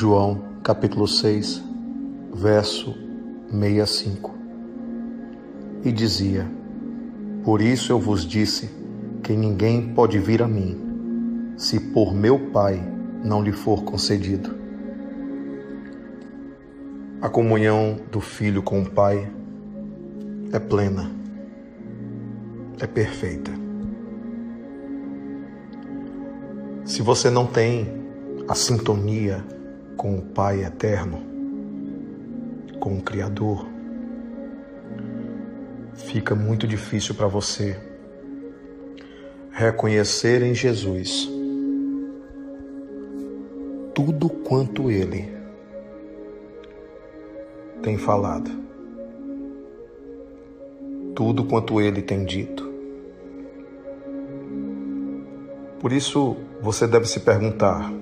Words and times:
João 0.00 0.40
capítulo 0.62 1.08
6, 1.08 1.60
verso 2.32 2.94
65. 3.50 4.32
E 5.84 5.90
dizia: 5.90 6.48
Por 7.42 7.60
isso 7.60 7.90
eu 7.90 7.98
vos 7.98 8.24
disse 8.24 8.70
que 9.24 9.32
ninguém 9.32 9.92
pode 9.94 10.16
vir 10.20 10.40
a 10.40 10.46
mim, 10.46 11.52
se 11.56 11.80
por 11.80 12.14
meu 12.14 12.38
Pai 12.38 12.80
não 13.24 13.42
lhe 13.42 13.50
for 13.50 13.82
concedido. 13.82 14.54
A 17.20 17.28
comunhão 17.28 17.98
do 18.12 18.20
Filho 18.20 18.62
com 18.62 18.82
o 18.82 18.88
Pai 18.88 19.28
é 20.52 20.60
plena, 20.60 21.10
é 22.78 22.86
perfeita. 22.86 23.50
Se 26.84 27.02
você 27.02 27.28
não 27.28 27.48
tem 27.48 27.92
a 28.46 28.54
sintonia 28.54 29.57
com 29.98 30.16
o 30.16 30.22
Pai 30.22 30.64
eterno, 30.64 31.20
com 32.78 32.96
o 32.96 33.02
Criador, 33.02 33.66
fica 35.92 36.36
muito 36.36 36.68
difícil 36.68 37.16
para 37.16 37.26
você 37.26 37.76
reconhecer 39.50 40.40
em 40.42 40.54
Jesus 40.54 41.28
tudo 43.92 44.28
quanto 44.28 44.88
Ele 44.88 45.36
tem 47.82 47.98
falado, 47.98 48.50
tudo 51.16 51.44
quanto 51.44 51.80
Ele 51.80 52.02
tem 52.02 52.24
dito. 52.24 52.68
Por 55.80 55.92
isso, 55.92 56.36
você 56.62 56.86
deve 56.86 57.06
se 57.06 57.18
perguntar: 57.20 57.92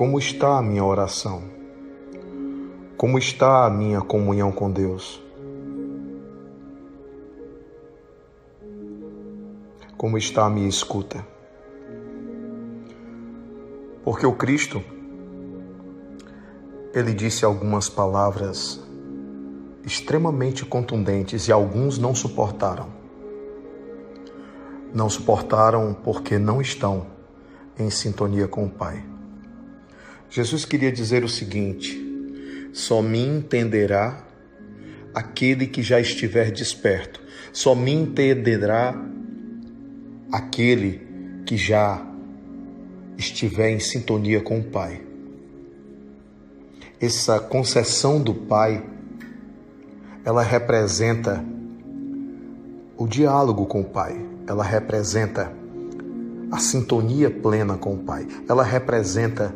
Como 0.00 0.18
está 0.18 0.56
a 0.56 0.62
minha 0.62 0.82
oração? 0.82 1.42
Como 2.96 3.18
está 3.18 3.66
a 3.66 3.70
minha 3.70 4.00
comunhão 4.00 4.50
com 4.50 4.70
Deus? 4.70 5.22
Como 9.98 10.16
está 10.16 10.46
a 10.46 10.48
minha 10.48 10.70
escuta? 10.70 11.22
Porque 14.02 14.24
o 14.24 14.32
Cristo, 14.32 14.82
ele 16.94 17.12
disse 17.12 17.44
algumas 17.44 17.90
palavras 17.90 18.82
extremamente 19.84 20.64
contundentes 20.64 21.46
e 21.46 21.52
alguns 21.52 21.98
não 21.98 22.14
suportaram. 22.14 22.88
Não 24.94 25.10
suportaram 25.10 25.92
porque 25.92 26.38
não 26.38 26.58
estão 26.58 27.06
em 27.78 27.90
sintonia 27.90 28.48
com 28.48 28.64
o 28.64 28.70
Pai. 28.70 29.09
Jesus 30.30 30.64
queria 30.64 30.92
dizer 30.92 31.24
o 31.24 31.28
seguinte: 31.28 32.00
só 32.72 33.02
me 33.02 33.18
entenderá 33.18 34.24
aquele 35.12 35.66
que 35.66 35.82
já 35.82 36.00
estiver 36.00 36.52
desperto, 36.52 37.20
só 37.52 37.74
me 37.74 37.90
entenderá 37.90 38.94
aquele 40.30 41.00
que 41.44 41.56
já 41.56 42.06
estiver 43.18 43.70
em 43.70 43.80
sintonia 43.80 44.40
com 44.40 44.60
o 44.60 44.62
Pai. 44.62 45.02
Essa 47.00 47.40
concessão 47.40 48.22
do 48.22 48.32
Pai, 48.32 48.84
ela 50.24 50.42
representa 50.44 51.44
o 52.96 53.08
diálogo 53.08 53.66
com 53.66 53.80
o 53.80 53.84
Pai, 53.84 54.16
ela 54.46 54.62
representa 54.62 55.52
a 56.52 56.58
sintonia 56.58 57.30
plena 57.30 57.76
com 57.76 57.94
o 57.94 57.98
Pai, 57.98 58.28
ela 58.48 58.62
representa 58.62 59.52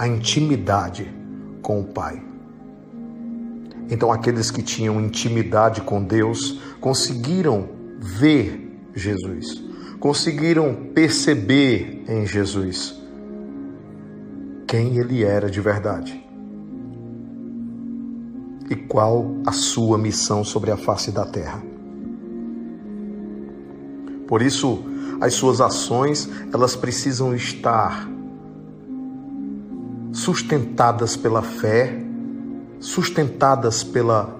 a 0.00 0.08
intimidade 0.08 1.14
com 1.60 1.78
o 1.82 1.84
Pai. 1.84 2.22
Então, 3.90 4.10
aqueles 4.10 4.50
que 4.50 4.62
tinham 4.62 4.98
intimidade 4.98 5.82
com 5.82 6.02
Deus 6.02 6.58
conseguiram 6.80 7.68
ver 7.98 8.80
Jesus, 8.94 9.62
conseguiram 9.98 10.74
perceber 10.94 12.02
em 12.08 12.24
Jesus 12.24 12.98
quem 14.66 14.96
ele 14.96 15.22
era 15.22 15.50
de 15.50 15.60
verdade 15.60 16.26
e 18.70 18.74
qual 18.74 19.36
a 19.44 19.52
sua 19.52 19.98
missão 19.98 20.42
sobre 20.42 20.70
a 20.70 20.78
face 20.78 21.12
da 21.12 21.26
terra. 21.26 21.62
Por 24.26 24.40
isso, 24.40 24.82
as 25.20 25.34
suas 25.34 25.60
ações, 25.60 26.26
elas 26.54 26.74
precisam 26.74 27.34
estar 27.34 28.08
sustentadas 30.20 31.16
pela 31.16 31.40
fé, 31.40 31.98
sustentadas 32.78 33.82
pela 33.82 34.38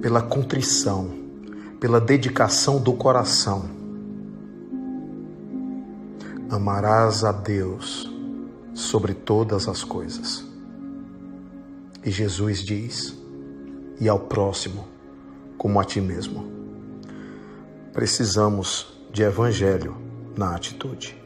pela 0.00 0.20
contrição, 0.20 1.10
pela 1.80 2.00
dedicação 2.00 2.78
do 2.78 2.92
coração. 2.92 3.64
Amarás 6.50 7.24
a 7.24 7.32
Deus 7.32 8.10
sobre 8.74 9.14
todas 9.14 9.66
as 9.68 9.82
coisas. 9.84 10.44
E 12.04 12.10
Jesus 12.10 12.58
diz: 12.60 13.14
e 14.00 14.08
ao 14.08 14.18
próximo 14.18 14.86
como 15.58 15.78
a 15.78 15.84
ti 15.84 16.00
mesmo. 16.00 16.50
Precisamos 17.92 18.98
de 19.12 19.22
evangelho 19.22 19.96
na 20.36 20.54
atitude. 20.54 21.22